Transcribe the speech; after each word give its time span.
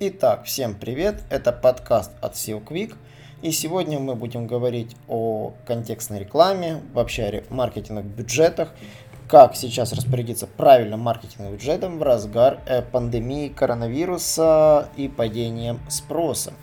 Итак, 0.00 0.44
всем 0.44 0.74
привет, 0.74 1.22
это 1.30 1.52
подкаст 1.52 2.10
от 2.20 2.34
SEO 2.34 2.60
Quick. 2.66 2.96
И 3.42 3.52
сегодня 3.52 4.00
мы 4.00 4.16
будем 4.16 4.48
говорить 4.48 4.96
о 5.06 5.54
контекстной 5.66 6.18
рекламе, 6.18 6.80
вообще 6.92 7.44
о 7.48 7.54
маркетинговых 7.54 8.10
бюджетах, 8.10 8.70
как 9.28 9.54
сейчас 9.54 9.92
распорядиться 9.92 10.48
правильно 10.48 10.96
маркетинговым 10.96 11.54
бюджетом 11.54 11.98
в 12.00 12.02
разгар 12.02 12.58
э, 12.66 12.82
пандемии 12.82 13.48
коронавируса 13.48 14.88
и 14.96 15.06
падением 15.06 15.78
спроса. 15.88 16.54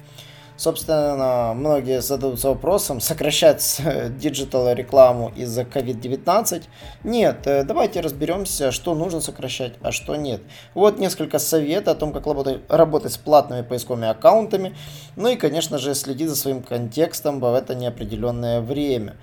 Собственно, 0.61 1.53
многие 1.55 2.03
задаются 2.03 2.49
вопросом, 2.49 2.99
сокращать 3.01 3.81
digital 4.19 4.71
рекламу 4.73 5.31
из-за 5.35 5.63
COVID-19. 5.63 6.65
Нет, 7.03 7.47
э, 7.47 7.63
давайте 7.63 7.99
разберемся, 7.99 8.71
что 8.71 8.93
нужно 8.93 9.21
сокращать, 9.21 9.73
а 9.81 9.91
что 9.91 10.15
нет. 10.15 10.43
Вот 10.75 10.99
несколько 10.99 11.39
советов 11.39 11.95
о 11.95 11.99
том, 11.99 12.13
как 12.13 12.27
работать 12.69 13.11
с 13.11 13.17
платными 13.17 13.63
поисковыми 13.63 14.07
аккаунтами. 14.07 14.75
Ну 15.16 15.29
и, 15.29 15.35
конечно 15.35 15.79
же, 15.79 15.95
следить 15.95 16.29
за 16.29 16.35
своим 16.35 16.61
контекстом 16.61 17.39
в 17.39 17.55
это 17.55 17.73
неопределенное 17.73 18.61
время. 18.61 19.16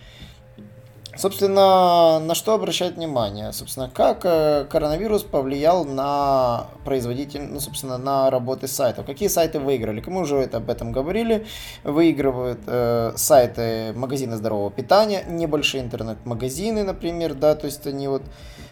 Собственно, 1.18 2.20
на 2.20 2.34
что 2.36 2.54
обращать 2.54 2.94
внимание? 2.94 3.52
Собственно, 3.52 3.90
как 3.92 4.20
э, 4.22 4.66
коронавирус 4.70 5.24
повлиял 5.24 5.84
на 5.84 6.68
производитель, 6.84 7.42
ну, 7.42 7.58
собственно, 7.58 7.98
на 7.98 8.30
работы 8.30 8.68
сайтов. 8.68 9.04
Какие 9.04 9.28
сайты 9.28 9.58
выиграли? 9.58 10.00
Мы 10.06 10.20
уже 10.20 10.36
это, 10.36 10.58
об 10.58 10.70
этом 10.70 10.92
говорили. 10.92 11.44
Выигрывают 11.82 12.60
э, 12.68 13.14
сайты 13.16 13.92
магазины 13.96 14.36
здорового 14.36 14.70
питания, 14.70 15.24
небольшие 15.28 15.82
интернет-магазины, 15.82 16.84
например, 16.84 17.34
да, 17.34 17.56
то 17.56 17.66
есть 17.66 17.84
они 17.88 18.06
вот 18.06 18.22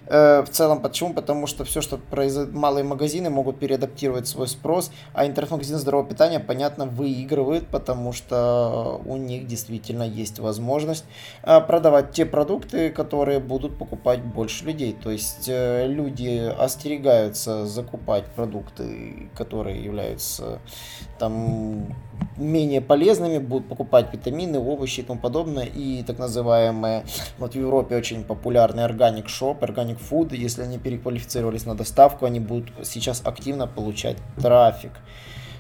Э, 0.07 0.43
в 0.43 0.49
целом, 0.51 0.81
почему? 0.81 1.15
Потому 1.15 1.47
что 1.47 1.65
все, 1.65 1.81
что 1.81 1.99
произойдет, 1.99 2.55
малые 2.55 2.85
магазины 2.85 3.31
могут 3.31 3.59
переадаптировать 3.59 4.29
свой 4.29 4.49
спрос, 4.49 4.91
а 5.13 5.27
интернет-магазин 5.27 5.79
здорового 5.79 6.09
питания, 6.09 6.41
понятно, 6.41 6.87
выигрывает, 6.87 7.67
потому 7.69 8.13
что 8.13 9.01
у 9.05 9.17
них 9.17 9.47
действительно 9.47 10.05
есть 10.05 10.39
возможность 10.39 11.05
э, 11.43 11.61
продавать 11.61 12.13
те 12.13 12.25
продукты, 12.37 12.91
которые 12.91 13.41
будут 13.41 13.79
покупать 13.79 14.21
больше 14.23 14.67
людей. 14.67 14.95
То 15.03 15.11
есть 15.11 15.49
э, 15.49 15.87
люди 15.89 16.53
остерегаются 16.59 17.65
закупать 17.65 18.27
продукты, 18.27 19.31
которые 19.35 19.83
являются 19.83 20.59
там 21.19 21.87
менее 22.37 22.83
полезными, 22.83 23.39
будут 23.39 23.71
покупать 23.71 24.13
витамины, 24.13 24.59
овощи 24.59 25.01
и 25.01 25.03
тому 25.03 25.19
подобное, 25.19 25.65
и 25.65 26.03
так 26.03 26.19
называемые, 26.19 27.05
вот 27.39 27.53
в 27.53 27.59
Европе 27.59 27.97
очень 27.97 28.23
популярный 28.23 28.85
органик 28.85 29.31
шоп, 29.31 29.65
органик 29.65 29.99
фуд, 29.99 30.35
если 30.35 30.61
они 30.61 30.77
переквалифицировались 30.77 31.65
на 31.65 31.75
доставку, 31.75 32.27
они 32.27 32.41
будут 32.41 32.71
сейчас 32.83 33.23
активно 33.25 33.67
получать 33.67 34.19
трафик. 34.43 34.93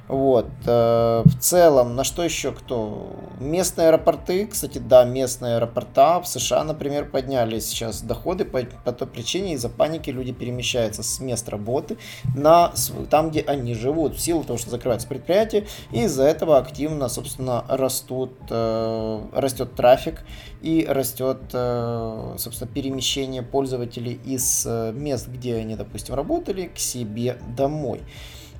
Вот. 0.08 0.46
Э, 0.66 1.22
в 1.24 1.38
целом, 1.40 1.96
на 1.96 2.04
что 2.04 2.22
еще 2.22 2.52
кто? 2.52 3.16
Местные 3.40 3.88
аэропорты, 3.88 4.46
кстати, 4.46 4.78
да, 4.78 5.04
местные 5.04 5.56
аэропорта 5.56 6.20
в 6.20 6.28
США, 6.28 6.62
например, 6.62 7.10
подняли 7.10 7.58
сейчас 7.58 8.02
доходы 8.02 8.44
по, 8.44 8.62
по 8.84 8.92
той 8.92 9.08
причине, 9.08 9.54
из-за 9.54 9.68
паники 9.68 10.10
люди 10.10 10.32
перемещаются 10.32 11.02
с 11.02 11.18
мест 11.18 11.48
работы 11.48 11.98
на 12.36 12.72
там, 13.10 13.30
где 13.30 13.40
они 13.40 13.74
живут, 13.74 14.14
в 14.14 14.20
силу 14.20 14.44
того, 14.44 14.58
что 14.58 14.70
закрываются 14.70 15.08
предприятия, 15.08 15.66
и 15.90 16.04
из-за 16.04 16.22
этого 16.24 16.58
активно, 16.58 17.08
собственно, 17.08 17.64
растут, 17.68 18.32
э, 18.48 19.20
растет 19.32 19.74
трафик 19.74 20.24
и 20.62 20.86
растет, 20.88 21.40
э, 21.52 22.34
собственно, 22.38 22.70
перемещение 22.70 23.42
пользователей 23.42 24.20
из 24.24 24.66
мест, 24.66 25.28
где 25.28 25.56
они, 25.56 25.74
допустим, 25.74 26.14
работали, 26.14 26.66
к 26.66 26.78
себе 26.78 27.38
домой. 27.56 28.02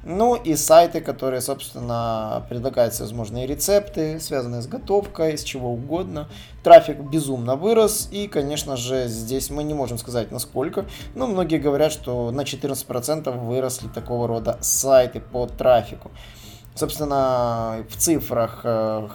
Ну 0.08 0.36
и 0.36 0.54
сайты, 0.54 1.00
которые, 1.00 1.40
собственно, 1.40 2.46
предлагают 2.48 2.94
всевозможные 2.94 3.44
рецепты, 3.44 4.20
связанные 4.20 4.62
с 4.62 4.68
готовкой, 4.68 5.36
с 5.36 5.42
чего 5.42 5.72
угодно. 5.72 6.28
Трафик 6.62 7.00
безумно 7.00 7.56
вырос, 7.56 8.08
и, 8.12 8.28
конечно 8.28 8.76
же, 8.76 9.08
здесь 9.08 9.50
мы 9.50 9.64
не 9.64 9.74
можем 9.74 9.98
сказать 9.98 10.30
насколько, 10.30 10.84
но 11.16 11.26
многие 11.26 11.58
говорят, 11.58 11.90
что 11.90 12.30
на 12.30 12.42
14% 12.42 13.36
выросли 13.36 13.88
такого 13.88 14.28
рода 14.28 14.58
сайты 14.60 15.18
по 15.18 15.48
трафику. 15.48 16.12
Собственно, 16.76 17.84
в 17.90 17.96
цифрах 17.96 18.60
э, 18.62 19.08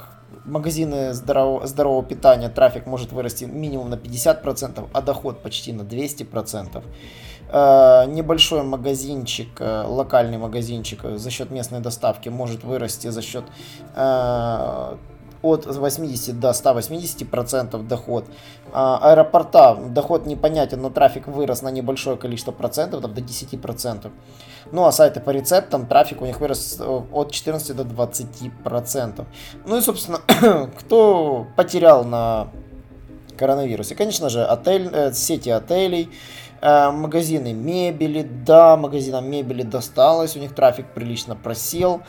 магазины 0.44 1.14
здорового, 1.14 1.68
здорового 1.68 2.04
питания 2.04 2.50
трафик 2.50 2.86
может 2.86 3.14
вырасти 3.14 3.46
минимум 3.46 3.90
на 3.92 3.96
50%, 3.96 4.90
а 4.92 5.02
доход 5.02 5.42
почти 5.42 5.72
на 5.72 5.84
200%. 5.84 6.84
Э, 7.52 8.06
небольшой 8.08 8.64
магазинчик, 8.64 9.50
э, 9.60 9.84
локальный 9.86 10.38
магазинчик 10.38 11.02
за 11.04 11.30
счет 11.30 11.52
местной 11.52 11.82
доставки 11.82 12.30
может 12.30 12.64
вырасти 12.64 13.10
за 13.10 13.22
счет 13.22 13.44
э, 13.94 14.96
от 15.42 15.66
80 15.66 16.40
до 16.40 16.54
180 16.54 17.30
процентов 17.30 17.88
доход. 17.88 18.26
Аэропорта 18.74 19.76
доход 19.76 20.28
непонятен, 20.28 20.82
но 20.82 20.90
трафик 20.90 21.28
вырос 21.28 21.62
на 21.62 21.72
небольшое 21.72 22.16
количество 22.16 22.54
процентов, 22.54 23.02
там, 23.02 23.14
до 23.14 23.22
10 23.22 23.60
процентов. 23.62 24.14
Ну 24.72 24.86
а 24.86 24.92
сайты 24.94 25.20
по 25.20 25.32
рецептам, 25.32 25.88
трафик 25.88 26.22
у 26.22 26.26
них 26.26 26.40
вырос 26.40 26.80
от 26.80 27.32
14 27.32 27.76
до 27.76 27.84
20 27.84 28.54
процентов. 28.64 29.26
Ну 29.66 29.78
и, 29.78 29.82
собственно, 29.82 30.20
кто 30.80 31.48
потерял 31.58 32.06
на 32.06 32.48
коронавирусе? 33.36 33.96
Конечно 33.96 34.30
же, 34.30 34.46
отель, 34.46 35.12
сети 35.16 35.50
отелей, 35.50 36.12
магазины 36.62 37.54
мебели, 37.54 38.22
да, 38.22 38.78
магазинам 38.78 39.30
мебели 39.30 39.64
досталось, 39.64 40.36
у 40.36 40.40
них 40.40 40.54
трафик 40.54 40.94
прилично 40.94 41.36
просел, 41.36 42.02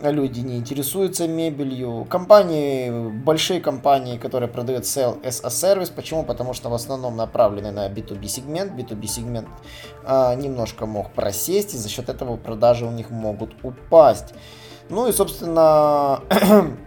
люди 0.00 0.40
не 0.40 0.58
интересуются 0.58 1.26
мебелью. 1.26 2.06
Компании, 2.10 2.90
большие 3.10 3.60
компании, 3.60 4.18
которые 4.18 4.48
продают 4.48 4.84
Sell 4.84 5.22
as 5.22 5.44
a 5.44 5.48
Service, 5.48 5.92
почему? 5.94 6.24
Потому 6.24 6.52
что 6.52 6.68
в 6.68 6.74
основном 6.74 7.16
направлены 7.16 7.70
на 7.70 7.88
B2B 7.88 8.26
сегмент, 8.26 8.72
B2B 8.72 9.06
сегмент 9.06 9.48
а, 10.04 10.34
немножко 10.34 10.86
мог 10.86 11.12
просесть, 11.12 11.74
и 11.74 11.78
за 11.78 11.88
счет 11.88 12.08
этого 12.08 12.36
продажи 12.36 12.84
у 12.84 12.90
них 12.90 13.10
могут 13.10 13.52
упасть. 13.62 14.34
Ну 14.90 15.08
и, 15.08 15.12
собственно, 15.12 16.20
Э, 16.30 16.83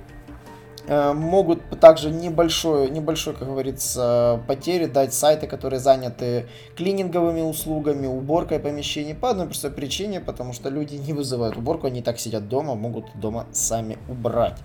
могут 0.87 1.79
также 1.79 2.09
небольшой, 2.09 2.89
небольшой, 2.89 3.33
как 3.33 3.47
говорится, 3.47 4.41
потери 4.47 4.85
дать 4.85 5.13
сайты, 5.13 5.47
которые 5.47 5.79
заняты 5.79 6.47
клининговыми 6.75 7.41
услугами, 7.41 8.07
уборкой 8.07 8.59
помещений 8.59 9.13
по 9.13 9.29
одной 9.29 9.47
простой 9.47 9.71
причине, 9.71 10.21
потому 10.21 10.53
что 10.53 10.69
люди 10.69 10.95
не 10.95 11.13
вызывают 11.13 11.57
уборку, 11.57 11.87
они 11.87 12.01
так 12.01 12.19
сидят 12.19 12.47
дома, 12.47 12.75
могут 12.75 13.05
дома 13.15 13.47
сами 13.51 13.97
убрать. 14.07 14.57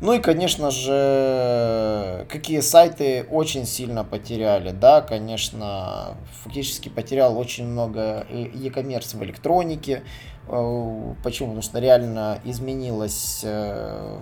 Ну 0.00 0.12
и, 0.12 0.18
конечно 0.18 0.70
же, 0.70 2.26
какие 2.28 2.60
сайты 2.60 3.26
очень 3.30 3.64
сильно 3.64 4.04
потеряли. 4.04 4.70
Да, 4.70 5.00
конечно, 5.00 6.16
фактически 6.42 6.88
потерял 6.88 7.38
очень 7.38 7.66
много 7.66 8.26
e-commerce 8.28 9.16
в 9.16 9.22
электронике. 9.22 10.02
Э, 10.48 11.14
почему? 11.22 11.48
Потому 11.48 11.62
что 11.62 11.78
реально 11.78 12.38
изменилось 12.44 13.40
э, 13.44 14.18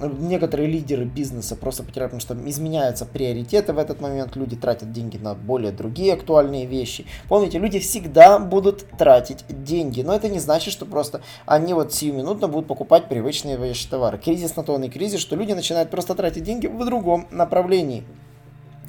некоторые 0.00 0.68
лидеры 0.68 1.04
бизнеса 1.04 1.56
просто 1.56 1.82
потеряют, 1.82 2.12
потому 2.12 2.20
что 2.20 2.48
изменяются 2.48 3.04
приоритеты 3.04 3.72
в 3.72 3.78
этот 3.78 4.00
момент, 4.00 4.36
люди 4.36 4.56
тратят 4.56 4.92
деньги 4.92 5.16
на 5.16 5.34
более 5.34 5.72
другие 5.72 6.14
актуальные 6.14 6.66
вещи. 6.66 7.06
Помните, 7.28 7.58
люди 7.58 7.78
всегда 7.78 8.38
будут 8.38 8.86
тратить 8.98 9.44
деньги, 9.48 10.02
но 10.02 10.14
это 10.14 10.28
не 10.28 10.38
значит, 10.38 10.72
что 10.72 10.86
просто 10.86 11.20
они 11.46 11.74
вот 11.74 11.92
сиюминутно 11.92 12.48
будут 12.48 12.68
покупать 12.68 13.08
привычные 13.08 13.56
вещи, 13.56 13.88
товары. 13.88 14.18
Кризис 14.18 14.56
на 14.56 14.62
то 14.62 14.74
он 14.74 14.84
и 14.84 14.88
кризис, 14.88 15.20
что 15.20 15.36
люди 15.36 15.52
начинают 15.52 15.90
просто 15.90 16.14
тратить 16.14 16.44
деньги 16.44 16.66
в 16.66 16.84
другом 16.84 17.26
направлении. 17.30 18.04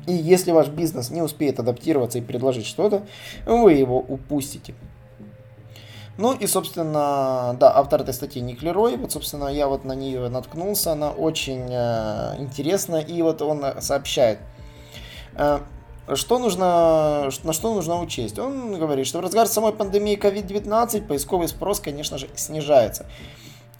И 0.07 0.13
если 0.13 0.51
ваш 0.51 0.69
бизнес 0.69 1.11
не 1.11 1.21
успеет 1.21 1.59
адаптироваться 1.59 2.17
и 2.17 2.21
предложить 2.21 2.65
что-то, 2.65 3.03
вы 3.45 3.73
его 3.73 3.99
упустите. 3.99 4.73
Ну 6.19 6.33
и, 6.33 6.47
собственно, 6.47 7.55
да, 7.57 7.77
автор 7.77 8.01
этой 8.01 8.13
статьи 8.13 8.41
Ник 8.41 8.61
Лерой, 8.61 8.97
вот, 8.97 9.13
собственно, 9.13 9.47
я 9.47 9.69
вот 9.69 9.85
на 9.85 9.93
нее 9.93 10.27
наткнулся, 10.27 10.91
она 10.91 11.11
очень 11.11 11.67
э, 11.69 12.35
интересна, 12.39 12.97
и 12.97 13.21
вот 13.21 13.41
он 13.41 13.63
сообщает, 13.79 14.39
э, 15.35 15.59
что 16.13 16.37
нужно, 16.37 17.29
на 17.43 17.53
что 17.53 17.73
нужно 17.73 18.01
учесть. 18.01 18.37
Он 18.37 18.77
говорит, 18.77 19.07
что 19.07 19.19
в 19.19 19.21
разгар 19.21 19.47
самой 19.47 19.71
пандемии 19.71 20.19
COVID-19 20.19 21.07
поисковый 21.07 21.47
спрос, 21.47 21.79
конечно 21.79 22.17
же, 22.17 22.27
снижается. 22.35 23.05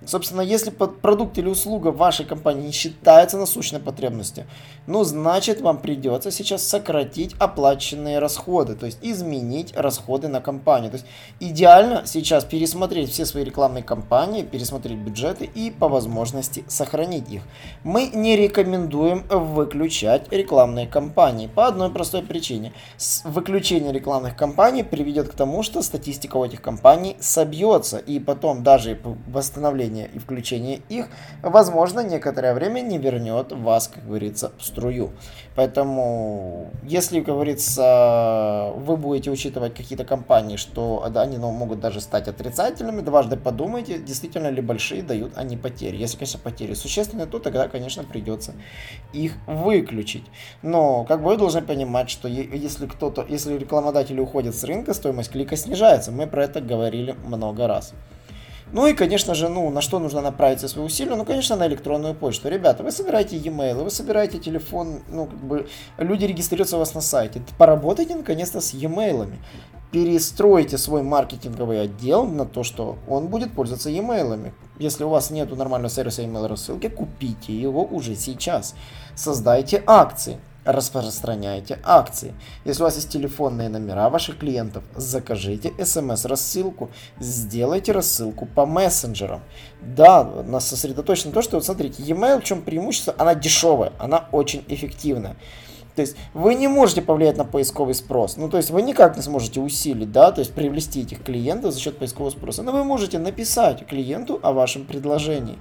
Собственно, 0.06 0.40
если 0.40 0.70
продукт 0.70 1.38
или 1.38 1.50
услуга 1.50 1.90
вашей 1.90 2.26
компании 2.26 2.68
не 2.68 2.72
считается 2.72 3.38
насущной 3.38 3.82
потребностью, 3.82 4.46
ну, 4.88 5.04
значит, 5.04 5.60
вам 5.60 5.78
придется 5.78 6.32
сейчас 6.32 6.64
сократить 6.64 7.36
оплаченные 7.38 8.20
расходы, 8.20 8.76
то 8.76 8.86
есть 8.86 9.00
изменить 9.02 9.76
расходы 9.76 10.30
на 10.30 10.40
компанию. 10.40 10.90
То 10.90 10.96
есть 10.96 11.06
идеально 11.42 12.04
сейчас 12.06 12.46
пересмотреть 12.46 13.12
все 13.12 13.26
свои 13.26 13.44
рекламные 13.44 13.84
кампании, 13.84 14.44
пересмотреть 14.44 15.00
бюджеты 15.00 15.46
и 15.46 15.70
по 15.70 15.90
возможности 15.90 16.64
сохранить 16.70 17.30
их. 17.30 17.42
Мы 17.84 18.08
не 18.08 18.38
рекомендуем 18.38 19.26
выключать 19.30 20.32
рекламные 20.32 20.88
кампании 20.88 21.48
по 21.48 21.68
одной 21.68 21.92
простой 21.92 22.24
причине. 22.24 22.72
Выключение 23.26 23.92
рекламных 23.92 24.38
кампаний 24.38 24.86
приведет 24.86 25.28
к 25.28 25.34
тому, 25.34 25.62
что 25.62 25.82
статистика 25.82 26.38
у 26.38 26.46
этих 26.46 26.62
компаний 26.62 27.18
собьется, 27.20 27.98
и 27.98 28.20
потом 28.20 28.64
даже 28.64 28.98
восстановление 29.28 29.89
восстановление 29.90 30.10
и 30.14 30.20
включение 30.20 30.82
их, 30.90 31.08
возможно, 31.42 32.02
некоторое 32.02 32.54
время 32.54 32.82
не 32.82 32.98
вернет 32.98 33.52
вас, 33.52 33.88
как 33.88 34.06
говорится, 34.06 34.52
в 34.58 34.66
струю. 34.66 35.12
Поэтому, 35.56 36.70
если, 36.84 37.20
как 37.22 37.36
говорится, 37.36 38.72
вы 38.78 38.98
будете 38.98 39.32
учитывать 39.32 39.74
какие-то 39.74 40.06
компании, 40.06 40.58
что 40.58 41.04
они 41.16 41.38
ну, 41.38 41.52
могут 41.52 41.80
даже 41.80 42.02
стать 42.02 42.28
отрицательными, 42.28 43.02
дважды 43.02 43.38
подумайте, 43.38 44.00
действительно 44.00 44.50
ли 44.50 44.62
большие 44.62 45.04
дают 45.04 45.34
они 45.38 45.58
потери. 45.58 45.98
Если, 45.98 46.18
конечно, 46.18 46.40
потери 46.44 46.74
существенные, 46.74 47.28
то 47.28 47.40
тогда, 47.40 47.68
конечно, 47.68 48.04
придется 48.04 48.54
их 49.14 49.34
выключить. 49.48 50.26
Но, 50.62 51.06
как 51.06 51.22
бы 51.22 51.30
вы 51.30 51.38
должны 51.38 51.62
понимать, 51.62 52.10
что 52.10 52.28
если 52.28 52.88
кто-то, 52.88 53.26
если 53.30 53.58
рекламодатели 53.58 54.20
уходят 54.20 54.56
с 54.56 54.64
рынка, 54.64 54.94
стоимость 54.94 55.32
клика 55.32 55.56
снижается. 55.56 56.12
Мы 56.12 56.28
про 56.28 56.44
это 56.44 56.62
говорили 56.62 57.16
много 57.26 57.68
раз. 57.68 57.94
Ну 58.72 58.86
и, 58.86 58.94
конечно 58.94 59.34
же, 59.34 59.50
ну, 59.50 59.70
на 59.70 59.82
что 59.82 60.00
нужно 60.00 60.22
направить 60.22 60.68
свои 60.70 60.86
усилия? 60.86 61.16
Ну, 61.16 61.26
конечно, 61.26 61.56
на 61.56 61.68
электронную 61.68 62.14
почту. 62.14 62.50
Ребята, 62.50 62.84
вы 62.84 62.92
собираете 62.92 63.38
e-mail, 63.38 63.84
вы 63.84 63.90
собираете 63.90 64.38
телефон, 64.38 65.00
ну, 65.10 65.26
как 65.26 65.40
бы, 65.40 65.68
люди 65.98 66.26
регистрируются 66.26 66.76
у 66.76 66.80
вас 66.80 66.94
на 66.94 67.02
сайте. 67.02 67.42
Поработайте, 67.58 68.16
наконец-то, 68.16 68.62
с 68.62 68.74
e-mail. 68.74 69.32
Перестройте 69.92 70.78
свой 70.78 71.02
маркетинговый 71.02 71.82
отдел 71.82 72.26
на 72.26 72.46
то, 72.46 72.64
что 72.64 72.98
он 73.08 73.28
будет 73.28 73.54
пользоваться 73.54 73.90
e-mail. 73.90 74.52
Если 74.78 75.04
у 75.04 75.10
вас 75.10 75.32
нет 75.32 75.56
нормального 75.58 75.90
сервиса 75.90 76.22
email 76.22 76.48
рассылки, 76.48 76.90
купите 76.90 77.54
его 77.54 77.84
уже 77.84 78.16
сейчас. 78.16 78.76
Создайте 79.16 79.84
акции 79.88 80.38
распространяйте 80.66 81.80
акции. 81.84 82.34
Если 82.66 82.82
у 82.82 82.86
вас 82.86 82.96
есть 82.96 83.10
телефонные 83.10 83.70
номера 83.70 84.10
ваших 84.10 84.38
клиентов, 84.38 84.84
закажите 84.96 85.74
смс-рассылку, 85.84 86.90
сделайте 87.20 87.92
рассылку 87.92 88.46
по 88.46 88.66
мессенджерам. 88.66 89.42
Да, 89.82 90.24
нас 90.24 90.68
сосредоточено 90.68 91.32
то, 91.32 91.42
что, 91.42 91.58
вот 91.58 91.66
смотрите, 91.66 92.04
e-mail, 92.04 92.42
в 92.42 92.44
чем 92.44 92.62
преимущество, 92.62 93.16
она 93.18 93.36
дешевая, 93.36 93.94
она 94.00 94.28
очень 94.32 94.64
эффективная. 94.68 95.36
То 96.00 96.04
есть 96.04 96.16
вы 96.34 96.56
не 96.56 96.70
можете 96.70 97.02
повлиять 97.02 97.36
на 97.36 97.44
поисковый 97.44 97.94
спрос. 97.94 98.38
Ну, 98.38 98.48
то 98.48 98.56
есть 98.56 98.72
вы 98.72 98.82
никак 98.82 99.18
не 99.18 99.22
сможете 99.22 99.60
усилить, 99.60 100.14
да, 100.14 100.32
то 100.32 100.40
есть 100.40 100.54
привлести 100.54 101.02
этих 101.02 101.22
клиентов 101.22 101.74
за 101.74 101.80
счет 101.82 101.98
поискового 101.98 102.32
спроса. 102.32 102.64
Но 102.64 102.72
вы 102.72 102.86
можете 102.86 103.20
написать 103.20 103.86
клиенту 103.86 104.40
о 104.42 104.54
вашем 104.54 104.86
предложении. 104.86 105.58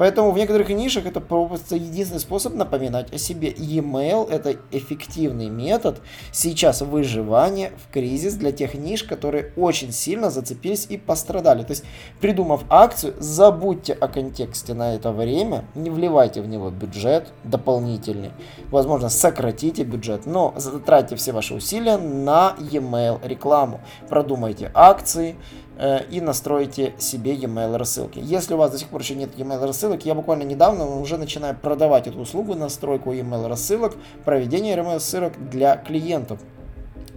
Поэтому 0.00 0.30
в 0.30 0.38
некоторых 0.38 0.70
нишах 0.70 1.04
это 1.04 1.20
просто 1.20 1.76
единственный 1.76 2.20
способ 2.20 2.54
напоминать 2.54 3.12
о 3.12 3.18
себе. 3.18 3.52
E-mail 3.54 4.30
это 4.30 4.56
эффективный 4.70 5.50
метод 5.50 6.00
сейчас 6.32 6.80
выживания 6.80 7.72
в 7.76 7.92
кризис 7.92 8.32
для 8.32 8.50
тех 8.50 8.72
ниш, 8.72 9.04
которые 9.04 9.52
очень 9.56 9.92
сильно 9.92 10.30
зацепились 10.30 10.86
и 10.88 10.96
пострадали. 10.96 11.64
То 11.64 11.72
есть, 11.72 11.84
придумав 12.18 12.64
акцию, 12.70 13.12
забудьте 13.18 13.92
о 13.92 14.08
контексте 14.08 14.72
на 14.72 14.94
это 14.94 15.12
время, 15.12 15.66
не 15.74 15.90
вливайте 15.90 16.40
в 16.40 16.48
него 16.48 16.70
бюджет 16.70 17.34
дополнительный. 17.44 18.30
Возможно, 18.70 19.10
сократите 19.10 19.79
бюджет, 19.84 20.26
но 20.26 20.54
затратьте 20.56 21.16
все 21.16 21.32
ваши 21.32 21.54
усилия 21.54 21.96
на 21.96 22.54
e-mail 22.58 23.20
рекламу. 23.26 23.80
Продумайте 24.08 24.70
акции, 24.74 25.36
Э, 25.82 26.04
и 26.10 26.20
настройте 26.20 26.92
себе 26.98 27.34
e-mail 27.34 27.78
рассылки. 27.78 28.18
Если 28.22 28.52
у 28.52 28.58
вас 28.58 28.70
до 28.70 28.76
сих 28.76 28.88
пор 28.88 29.00
еще 29.00 29.14
нет 29.14 29.30
e-mail 29.38 29.66
рассылок, 29.66 30.04
я 30.04 30.14
буквально 30.14 30.42
недавно 30.42 30.84
уже 30.84 31.16
начинаю 31.16 31.56
продавать 31.56 32.06
эту 32.06 32.20
услугу, 32.20 32.54
настройку 32.54 33.12
e-mail 33.12 33.48
рассылок, 33.48 33.94
проведение 34.26 34.76
e-mail 34.76 34.94
рассылок 34.94 35.48
для 35.48 35.78
клиентов. 35.78 36.38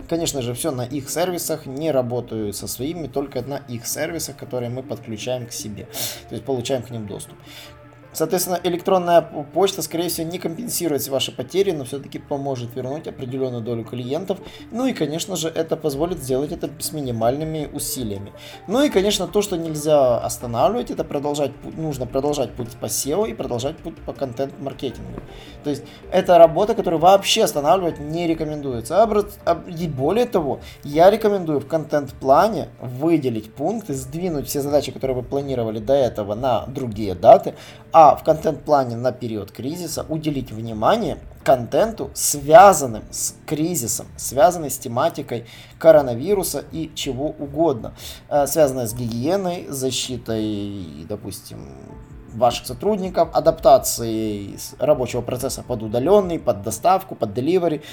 Конечно 0.08 0.42
же, 0.42 0.54
все 0.54 0.72
на 0.72 0.86
их 0.86 1.10
сервисах, 1.10 1.66
не 1.66 1.92
работаю 1.92 2.54
со 2.54 2.68
своими, 2.68 3.08
только 3.08 3.42
на 3.42 3.58
их 3.58 3.86
сервисах, 3.86 4.38
которые 4.38 4.70
мы 4.70 4.82
подключаем 4.82 5.46
к 5.46 5.52
себе, 5.52 5.88
то 6.30 6.36
есть 6.36 6.46
получаем 6.46 6.84
к 6.84 6.90
ним 6.90 7.06
доступ. 7.06 7.36
Соответственно, 8.14 8.60
электронная 8.64 9.22
почта, 9.22 9.82
скорее 9.82 10.10
всего, 10.10 10.28
не 10.28 10.38
компенсирует 10.40 11.08
ваши 11.08 11.32
потери, 11.32 11.72
но 11.72 11.84
все-таки 11.84 12.20
поможет 12.20 12.76
вернуть 12.76 13.08
определенную 13.08 13.64
долю 13.64 13.84
клиентов. 13.84 14.40
Ну 14.72 14.86
и, 14.86 14.94
конечно 14.94 15.36
же, 15.36 15.50
это 15.50 15.76
позволит 15.76 16.20
сделать 16.20 16.52
это 16.52 16.70
с 16.80 16.94
минимальными 16.94 17.70
усилиями. 17.74 18.32
Ну 18.68 18.84
и, 18.84 18.90
конечно, 18.90 19.28
то, 19.28 19.42
что 19.42 19.58
нельзя 19.58 20.20
останавливать, 20.20 20.92
это 20.92 21.04
продолжать, 21.04 21.52
нужно 21.76 22.06
продолжать 22.06 22.52
путь 22.52 22.70
по 22.80 22.86
SEO 22.86 23.30
и 23.30 23.34
продолжать 23.34 23.78
путь 23.78 23.98
по 24.06 24.14
контент-маркетингу. 24.14 25.22
То 25.64 25.70
есть, 25.72 25.84
это 26.12 26.38
работа, 26.38 26.76
которую 26.76 27.00
вообще 27.00 27.44
останавливать 27.44 28.00
не 28.00 28.28
рекомендуется. 28.28 29.08
И 29.78 29.88
более 29.88 30.26
того, 30.26 30.60
я 30.84 31.10
рекомендую 31.10 31.60
в 31.60 31.68
контент-плане 31.68 32.70
выделить 32.80 33.54
пункты, 33.54 33.94
сдвинуть 33.94 34.48
все 34.48 34.62
задачи, 34.62 34.92
которые 34.92 35.18
вы 35.18 35.24
планировали 35.24 35.80
до 35.80 35.94
этого 35.94 36.36
на 36.36 36.66
другие 36.68 37.16
даты, 37.16 37.56
а 37.92 38.03
в 38.12 38.24
контент-плане 38.24 38.96
на 38.96 39.12
период 39.12 39.52
кризиса 39.52 40.06
уделить 40.08 40.52
внимание 40.52 41.18
контенту, 41.44 42.10
связанным 42.14 43.04
с 43.12 43.36
кризисом, 43.46 44.08
связанным 44.16 44.70
с 44.70 44.78
тематикой 44.78 45.46
коронавируса 45.78 46.64
и 46.72 46.92
чего 46.96 47.28
угодно, 47.28 47.94
э, 48.30 48.48
связанное 48.48 48.88
с 48.88 48.94
гигиеной, 48.94 49.68
защитой, 49.70 51.06
допустим, 51.08 51.68
ваших 52.34 52.66
сотрудников, 52.66 53.30
адаптацией 53.34 54.58
рабочего 54.80 55.22
процесса 55.22 55.64
под 55.64 55.84
удаленный, 55.84 56.40
под 56.40 56.64
доставку, 56.64 57.16
под 57.16 57.34
деливери, 57.34 57.84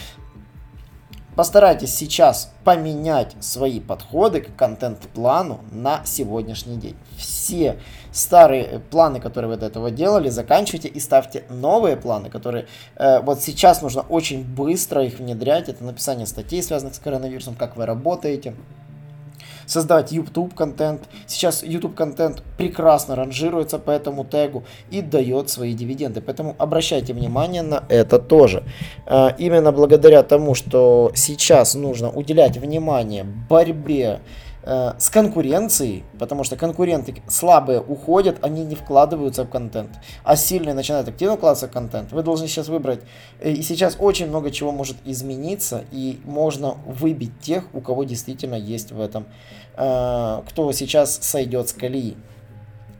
Постарайтесь 1.40 1.94
сейчас 1.94 2.52
поменять 2.64 3.34
свои 3.40 3.80
подходы 3.80 4.42
к 4.42 4.54
контент-плану 4.56 5.60
на 5.72 6.04
сегодняшний 6.04 6.76
день. 6.76 6.96
Все 7.16 7.78
старые 8.12 8.80
планы, 8.90 9.20
которые 9.20 9.52
вы 9.52 9.56
до 9.56 9.64
этого 9.64 9.90
делали, 9.90 10.28
заканчивайте 10.28 10.88
и 10.88 11.00
ставьте 11.00 11.44
новые 11.48 11.96
планы, 11.96 12.28
которые 12.28 12.66
э, 12.96 13.20
вот 13.22 13.40
сейчас 13.40 13.80
нужно 13.80 14.02
очень 14.02 14.44
быстро 14.44 15.02
их 15.02 15.18
внедрять. 15.18 15.70
Это 15.70 15.82
написание 15.82 16.26
статей, 16.26 16.62
связанных 16.62 16.94
с 16.94 16.98
коронавирусом, 16.98 17.54
как 17.54 17.74
вы 17.74 17.86
работаете, 17.86 18.54
создавать 19.70 20.12
YouTube 20.12 20.54
контент. 20.54 21.02
Сейчас 21.26 21.62
YouTube 21.62 21.94
контент 21.94 22.42
прекрасно 22.56 23.14
ранжируется 23.14 23.78
по 23.78 23.90
этому 23.90 24.24
тегу 24.24 24.64
и 24.90 25.00
дает 25.00 25.48
свои 25.48 25.74
дивиденды. 25.74 26.20
Поэтому 26.20 26.56
обращайте 26.58 27.14
внимание 27.14 27.62
на 27.62 27.84
это 27.88 28.18
тоже. 28.18 28.64
А, 29.06 29.34
именно 29.38 29.70
благодаря 29.70 30.22
тому, 30.22 30.54
что 30.54 31.12
сейчас 31.14 31.74
нужно 31.74 32.10
уделять 32.10 32.56
внимание 32.56 33.24
борьбе 33.24 34.20
Э, 34.62 34.92
с 34.98 35.08
конкуренцией, 35.08 36.04
потому 36.18 36.44
что 36.44 36.54
конкуренты 36.54 37.22
слабые 37.28 37.80
уходят, 37.80 38.44
они 38.44 38.62
не 38.62 38.74
вкладываются 38.74 39.44
в 39.44 39.48
контент, 39.48 39.90
а 40.22 40.36
сильные 40.36 40.74
начинают 40.74 41.08
активно 41.08 41.36
вкладываться 41.36 41.66
в 41.66 41.70
контент. 41.70 42.12
Вы 42.12 42.22
должны 42.22 42.46
сейчас 42.46 42.68
выбрать, 42.68 43.00
э, 43.38 43.52
и 43.52 43.62
сейчас 43.62 43.96
очень 43.98 44.26
много 44.26 44.50
чего 44.50 44.70
может 44.70 44.98
измениться, 45.06 45.84
и 45.92 46.20
можно 46.24 46.76
выбить 46.86 47.40
тех, 47.40 47.64
у 47.72 47.80
кого 47.80 48.04
действительно 48.04 48.54
есть 48.54 48.92
в 48.92 49.00
этом, 49.00 49.24
э, 49.78 50.42
кто 50.46 50.72
сейчас 50.72 51.18
сойдет 51.22 51.70
с 51.70 51.72
колеи. 51.72 52.18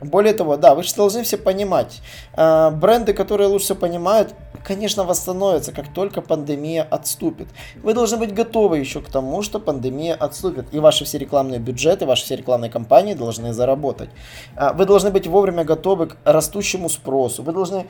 Более 0.01 0.33
того, 0.33 0.57
да, 0.57 0.75
вы 0.75 0.83
же 0.83 0.95
должны 0.95 1.23
все 1.23 1.37
понимать, 1.37 2.01
бренды, 2.35 3.13
которые 3.13 3.49
лучше 3.49 3.75
понимают, 3.75 4.35
конечно, 4.65 5.05
восстановится, 5.05 5.73
как 5.73 5.93
только 5.93 6.21
пандемия 6.21 6.83
отступит. 6.83 7.49
Вы 7.83 7.95
должны 7.95 8.19
быть 8.19 8.35
готовы 8.35 8.79
еще 8.79 9.01
к 9.01 9.09
тому, 9.09 9.43
что 9.43 9.59
пандемия 9.59 10.15
отступит, 10.15 10.67
и 10.73 10.79
ваши 10.79 11.05
все 11.05 11.19
рекламные 11.19 11.61
бюджеты, 11.61 12.07
ваши 12.07 12.25
все 12.25 12.37
рекламные 12.37 12.71
кампании 12.71 13.15
должны 13.15 13.53
заработать. 13.53 14.11
А, 14.57 14.73
вы 14.73 14.87
должны 14.87 15.11
быть 15.11 15.27
вовремя 15.27 15.65
готовы 15.65 16.09
к 16.09 16.17
растущему 16.25 16.89
спросу. 16.89 17.43
Вы 17.43 17.53
должны 17.53 17.87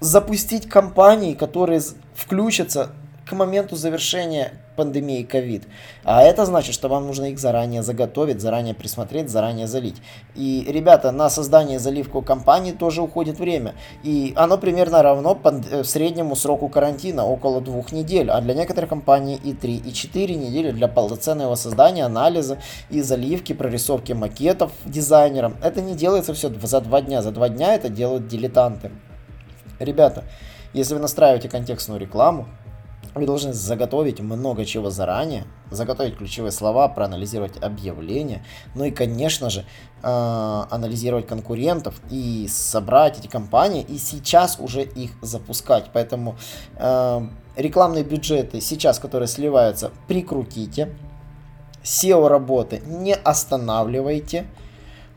запустить 0.00 0.68
кампании, 0.68 1.34
которые 1.34 1.80
включатся 2.14 2.90
к 3.26 3.32
моменту 3.32 3.76
завершения 3.76 4.52
пандемии 4.76 5.22
ковид. 5.22 5.64
А 6.04 6.22
это 6.22 6.46
значит, 6.46 6.74
что 6.74 6.88
вам 6.88 7.06
нужно 7.06 7.26
их 7.26 7.38
заранее 7.38 7.82
заготовить, 7.82 8.40
заранее 8.40 8.74
присмотреть, 8.74 9.28
заранее 9.28 9.66
залить. 9.66 9.96
И, 10.34 10.64
ребята, 10.68 11.12
на 11.12 11.28
создание 11.30 11.78
заливку 11.78 12.22
компании 12.22 12.72
тоже 12.72 13.02
уходит 13.02 13.38
время. 13.38 13.74
И 14.02 14.32
оно 14.36 14.58
примерно 14.58 15.02
равно 15.02 15.38
э, 15.44 15.84
среднему 15.84 16.36
сроку 16.36 16.68
карантина, 16.68 17.24
около 17.26 17.60
двух 17.60 17.92
недель. 17.92 18.30
А 18.30 18.40
для 18.40 18.54
некоторых 18.54 18.90
компаний 18.90 19.38
и 19.42 19.52
3, 19.52 19.76
и 19.76 19.92
4 19.92 20.34
недели 20.34 20.70
для 20.70 20.88
полноценного 20.88 21.54
создания, 21.54 22.04
анализа 22.04 22.58
и 22.90 23.02
заливки, 23.02 23.52
прорисовки 23.52 24.12
макетов 24.12 24.72
дизайнерам. 24.84 25.56
Это 25.62 25.80
не 25.80 25.94
делается 25.94 26.34
все 26.34 26.50
за 26.62 26.80
два 26.80 27.02
дня. 27.02 27.22
За 27.22 27.30
два 27.30 27.48
дня 27.48 27.74
это 27.74 27.88
делают 27.88 28.26
дилетанты. 28.26 28.90
Ребята, 29.78 30.24
если 30.72 30.94
вы 30.94 31.00
настраиваете 31.00 31.48
контекстную 31.48 32.00
рекламу, 32.00 32.46
вы 33.14 33.26
должны 33.26 33.52
заготовить 33.52 34.20
много 34.20 34.64
чего 34.64 34.90
заранее, 34.90 35.44
заготовить 35.70 36.16
ключевые 36.16 36.52
слова, 36.52 36.88
проанализировать 36.88 37.62
объявления, 37.62 38.44
ну 38.74 38.84
и, 38.84 38.90
конечно 38.90 39.50
же, 39.50 39.64
э, 40.02 40.64
анализировать 40.70 41.26
конкурентов 41.26 42.00
и 42.10 42.46
собрать 42.48 43.18
эти 43.18 43.26
компании 43.26 43.82
и 43.82 43.98
сейчас 43.98 44.58
уже 44.58 44.82
их 44.82 45.12
запускать. 45.20 45.90
Поэтому 45.92 46.36
э, 46.76 47.20
рекламные 47.56 48.04
бюджеты 48.04 48.60
сейчас, 48.60 48.98
которые 48.98 49.28
сливаются, 49.28 49.90
прикрутите. 50.08 50.94
SEO 51.82 52.28
работы 52.28 52.80
не 52.86 53.14
останавливайте 53.14 54.46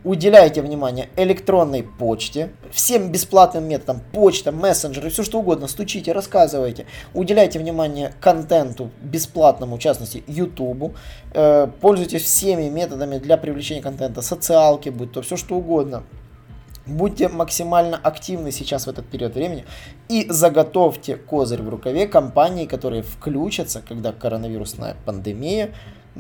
уделяйте 0.06 0.62
внимание 0.62 1.10
электронной 1.18 1.84
почте, 1.84 2.52
всем 2.72 3.12
бесплатным 3.12 3.68
методам, 3.68 4.02
почта, 4.14 4.52
мессенджеры, 4.52 5.10
все 5.10 5.24
что 5.24 5.40
угодно, 5.40 5.68
стучите, 5.68 6.14
рассказывайте, 6.14 6.86
уделяйте 7.14 7.60
внимание 7.60 8.14
контенту 8.22 8.92
бесплатному, 9.02 9.76
в 9.76 9.80
частности, 9.80 10.24
YouTube, 10.28 10.96
э, 11.34 11.68
пользуйтесь 11.82 12.22
всеми 12.22 12.70
методами 12.70 13.18
для 13.18 13.36
привлечения 13.36 13.82
контента, 13.82 14.22
социалки, 14.22 14.90
будь 14.90 15.12
то 15.12 15.24
все 15.24 15.36
что 15.36 15.56
угодно. 15.56 16.04
Будьте 16.86 17.30
максимально 17.30 17.98
активны 17.98 18.52
сейчас 18.52 18.86
в 18.86 18.90
этот 18.92 19.08
период 19.08 19.34
времени 19.34 19.66
и 20.08 20.28
заготовьте 20.30 21.16
козырь 21.16 21.64
в 21.64 21.70
рукаве 21.70 22.08
компании, 22.08 22.68
которые 22.68 23.02
включатся, 23.02 23.82
когда 23.82 24.12
коронавирусная 24.12 24.96
пандемия 25.04 25.72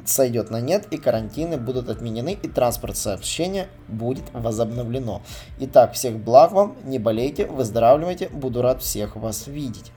сойдет 0.04 0.52
на 0.52 0.62
нет 0.62 0.88
и 0.92 0.98
карантины 0.98 1.58
будут 1.58 1.90
отменены 1.90 2.38
и 2.42 2.48
транспорт 2.48 2.98
сообщения 2.98 3.68
будет 3.88 4.24
возобновлено. 4.34 5.22
Итак, 5.60 5.94
всех 5.94 6.18
благ 6.18 6.52
вам, 6.52 6.76
не 6.84 7.00
болейте, 7.00 7.46
выздоравливайте, 7.46 8.30
буду 8.30 8.62
рад 8.62 8.82
всех 8.82 9.16
вас 9.16 9.48
видеть. 9.48 9.92